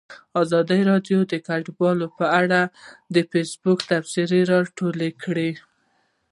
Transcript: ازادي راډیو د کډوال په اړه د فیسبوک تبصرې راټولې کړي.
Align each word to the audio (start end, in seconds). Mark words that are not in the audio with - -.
ازادي 0.41 0.81
راډیو 0.91 1.19
د 1.31 1.33
کډوال 1.47 1.99
په 2.19 2.25
اړه 2.41 2.61
د 3.15 3.17
فیسبوک 3.31 3.79
تبصرې 3.89 4.41
راټولې 4.51 5.09
کړي. 5.23 5.51